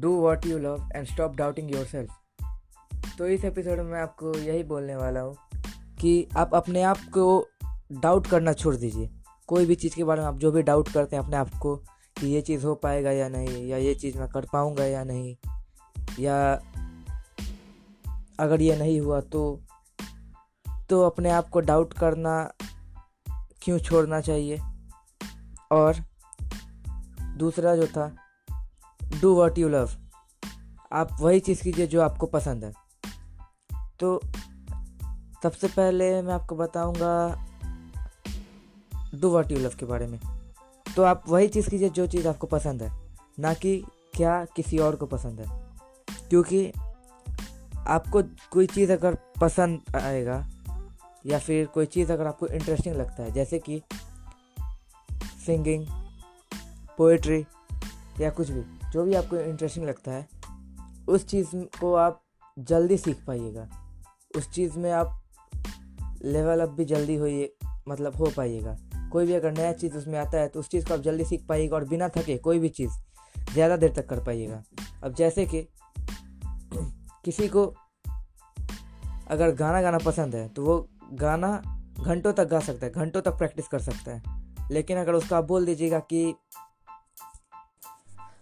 [0.00, 2.10] Do what you love and stop doubting yourself
[3.18, 5.36] तो इस episode में मैं आपको यही बोलने वाला हूँ
[6.00, 7.48] कि आप अपने आप को
[7.92, 9.10] डाउट करना छोड़ दीजिए।
[9.46, 11.76] कोई भी चीज़ के बारे में आप जो भी डाउट करते हैं अपने आप को
[12.16, 15.36] कि ये चीज़ हो पाएगा या नहीं, या ये चीज़ मैं कर पाऊँगा या नहीं,
[16.18, 16.54] या
[18.40, 19.60] अगर ये नहीं हुआ तो
[20.90, 22.52] तो अपने आप को डाउट करना
[23.62, 24.60] क्यों छोड़ना चाहिए?
[25.72, 25.96] और
[27.36, 28.16] दूसरा जो था
[29.20, 29.90] डू वॉट यू लव।
[30.92, 32.72] आप वही चीज़ कीजिए जो आपको पसंद है।
[34.00, 34.20] तो
[35.42, 37.46] सबसे पहले मैं आपको बताऊँगा
[39.14, 40.20] डू वॉट यू लव के बारे में।
[40.96, 44.96] तो आप वही चीज़ कीजिए जो चीज़ आपको पसंद है, ना कि क्या किसी और
[44.96, 45.70] को पसंद है।
[46.28, 46.72] क्योंकि
[47.86, 50.50] आपको कोई चीज़ अगर पसंद आएगा,
[51.26, 53.82] या फिर कोई चीज़ अगर आपको इंटरेस्टिंग लगता है, जैसे कि
[55.46, 55.86] सिंगिंग
[56.98, 57.46] पोइट्री
[58.20, 60.28] या कुछ भी। जो भी आपको इंटरेस्टिंग लगता है,
[61.08, 61.48] उस चीज़
[61.80, 62.22] को आप
[62.58, 63.68] जल्दी सीख पाइएगा।
[64.36, 65.22] उस चीज़ में आप
[66.24, 67.52] लेवल अप भी जल्दी होइए
[67.88, 68.76] मतलब हो पाइएगा।
[69.12, 71.46] कोई भी अगर नया चीज़ उसमें आता है तो उस चीज़ को आप जल्दी सीख
[71.48, 72.90] पाइएगा और बिना थके कोई भी चीज़
[73.52, 74.62] ज़्यादा देर तक कर पाइएगा।
[75.04, 75.62] अब जैसे कि
[77.24, 77.66] किसी को
[79.28, 81.56] अगर गाना गाना पसंद है तो वो गाना
[82.00, 84.22] घंटों तक गा सकता है, घंटों तक प्रैक्टिस कर सकता है।
[84.70, 86.34] लेकिन अगर उसको आप बोल दीजिएगा कि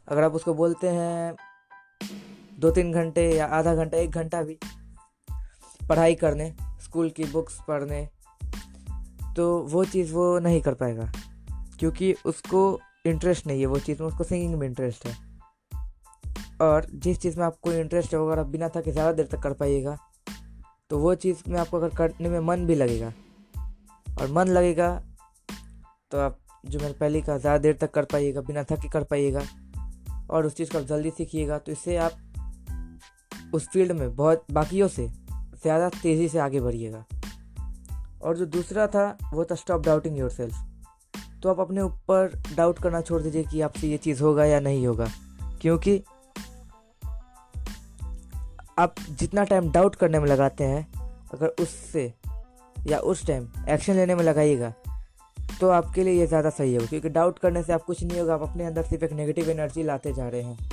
[0.08, 1.34] अगर आप उसको बोलते हैं
[2.60, 4.58] दो तीन घंटे या आधा घंटा, एक घंटा भी
[5.88, 8.08] पढ़ाई करने, स्कूल की बुक्स पढ़ने
[9.36, 11.10] तो वो चीज़ वो नहीं कर पाएगा।
[11.78, 15.16] क्योंकि उसको इंटरेस्ट नहीं है वो चीज़ में, उसको सिंगिंग में इंटरेस्ट है।
[16.60, 19.40] और जिस चीज़ में आपको इंटरेस्ट है अगर आप बिना था थके ज़्यादा देर तक
[19.40, 19.96] कर पाइएगा
[20.90, 23.12] तो वो चीज़ में आपको अगर करने में मन भी लगेगा,
[24.20, 24.90] और मन लगेगा
[26.10, 29.40] तो आप जो मैंने पहले कहा, ज़्यादा देर तक कर पाइएगा, बिना थके कर पाइएगा
[30.30, 34.88] और उस चीज़ को आप जल्दी सीखिएगा तो इससे आप उस फ़ील्ड में बहुत, बाकियों
[34.88, 35.06] से
[35.62, 37.04] ज़्यादा तेज़ी से आगे बढ़िएगा।
[38.22, 40.54] और जो दूसरा था, वो था स्टॉप डाउटिंग योर सेल्फ
[41.42, 44.86] तो आप अपने ऊपर डाउट करना छोड़ दीजिए कि आपसे ये चीज़ होगा या नहीं
[44.86, 45.08] होगा,
[45.60, 46.02] क्योंकि
[48.78, 50.86] आप जितना टाइम डाउट करने में लगाते हैं,
[51.34, 52.12] अगर उससे
[52.86, 54.72] या उस टाइम एक्शन लेने में लगाइएगा
[55.60, 58.34] तो आपके लिए ये ज़्यादा सही होगा, क्योंकि डाउट करने से आप कुछ नहीं होगा,
[58.34, 60.68] आप अपने अंदर सिर्फ़ एक नेगेटिव एनर्जी लाते जा रहे हैं।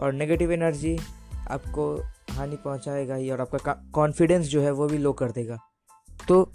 [0.00, 0.98] और नेगेटिव एनर्जी
[1.50, 1.94] आपको
[2.30, 5.58] हानि पहुंचाएगा ही, और आपका कॉन्फिडेंस जो है वो भी लो कर देगा।
[6.28, 6.52] तो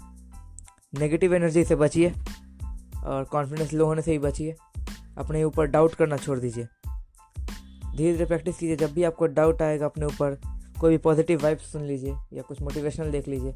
[0.98, 2.12] नेगेटिव एनर्जी से बचिए,
[3.04, 4.54] और कॉन्फिडेंस लो होने से ही बचिए।
[5.18, 6.68] अपने ऊपर डाउट करना छोड़ दीजिए।
[7.96, 10.40] धीरे धीरे प्रैक्टिस कीजिए, जब भी आपको डाउट आएगा अपने ऊपर,
[10.80, 13.52] कोई भी पॉजिटिव वाइब्स सुन लीजिए, या कुछ मोटिवेशनल देख लीजिए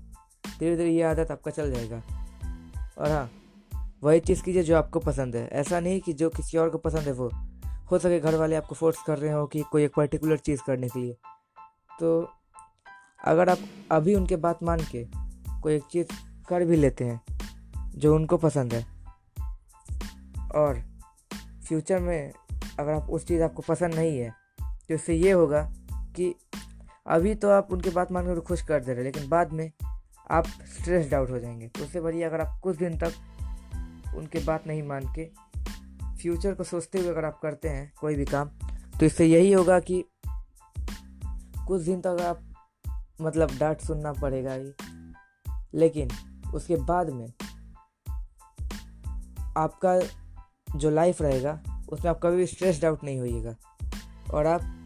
[0.59, 2.03] धीरे धीरे ये आदत आपका चल जाएगा।
[2.99, 3.31] और हाँ
[4.03, 7.01] वही चीज़ कीजिए जो आपको पसंद है। ऐसा नहीं कि जो किसी और को पसंद
[7.01, 7.31] है वो।
[7.91, 10.89] हो सके घर वाले आपको फोर्स कर रहे हो कि कोई एक पर्टिकुलर चीज़ करने
[10.89, 11.17] के लिए।
[12.01, 12.31] तो
[13.25, 13.59] अगर आप
[13.91, 15.07] अभी उनके बात मान के
[15.63, 16.07] कोई एक चीज़
[16.49, 17.21] कर भी लेते हैं,
[17.91, 18.87] जो उनको पसंद है,
[20.55, 20.83] और
[21.69, 22.33] फ्यूचर में
[22.81, 25.63] अगर आप उस चीज़ आपको पसंद नहीं है तो इससे ये होगा
[26.17, 26.35] कि
[27.07, 29.73] अभी तो आप उनकी बात मान कर खुश कर दे रहे लेकिन बाद में
[30.31, 33.13] आप स्ट्रेस्ड आउट हो जाएँगे। तो उससे बढ़िया अगर आप कुछ दिन तक
[34.17, 35.31] उनके बात नहीं मान के
[36.17, 38.49] फ्यूचर को सोचते हुए अगर आप करते हैं कोई भी काम
[39.01, 40.05] तो इससे यही होगा कि
[41.67, 42.41] कुछ दिन तक आप
[43.21, 44.73] मतलब डांट सुनना पड़ेगा ही।
[45.75, 46.09] लेकिन
[46.55, 47.33] उसके बाद में
[49.57, 50.01] आपका
[50.77, 53.57] जो लाइफ रहेगा, उसमें आप कभी भी स्ट्रेस्ड आउट नहीं होइएगा।
[54.35, 54.84] और आप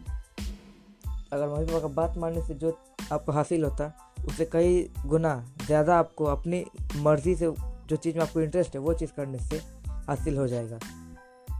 [1.33, 2.77] अगर मम्मी पापा का बात मानने से जो
[3.11, 5.33] आपको हासिल होता, उससे कई गुना
[5.65, 7.51] ज़्यादा आपको अपनी मर्ज़ी से
[7.89, 9.61] जो चीज़ में आपको इंटरेस्ट है, वो चीज़ करने से
[10.07, 10.79] हासिल हो जाएगा।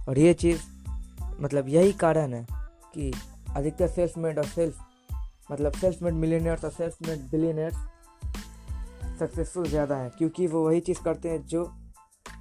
[0.08, 0.62] और ये चीज़
[1.40, 2.46] मतलब यही कारण है
[2.94, 3.12] कि
[3.56, 4.79] अधिकतर सेल्फ मेड और सेल्फ
[5.52, 7.75] मतलब सेल्फ मेड मिलीनियर्स और सेल्फ मेड बिलीनियर्स
[9.19, 11.64] सक्सेसफुल ज़्यादा हैं, क्योंकि वो वही चीज़ करते हैं जो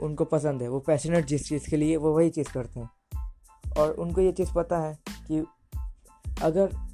[0.03, 2.91] उनको पसंद है। वो पैशनेट जिस चीज़ के लिए, वो वही चीज़ करते हैं।
[3.79, 4.99] और उनको ये चीज़ पता है
[5.29, 5.45] कि
[6.43, 6.88] अगर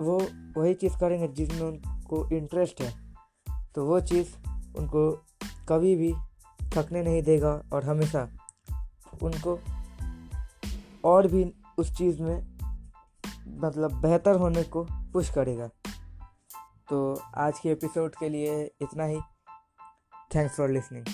[0.00, 0.26] वो
[0.60, 3.14] वही चीज़ करेंगे जिसमें उनको इंटरेस्ट है।
[3.74, 4.34] तो वो चीज़
[4.76, 5.26] उनको
[5.68, 6.14] कभी भी
[6.72, 8.28] थकने नहीं देगा और हमेशा
[9.22, 9.60] उनको
[11.04, 12.58] और भी उस चीज़ में
[13.46, 15.68] मतलब बेहतर होने को पुश करेगा।
[16.88, 19.20] तो आज के एपिसोड के लिए इतना ही।
[20.34, 21.04] Thanks for listening